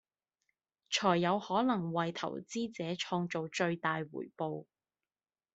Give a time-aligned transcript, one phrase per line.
[0.89, 4.65] 才有可能為投資者創造最大回報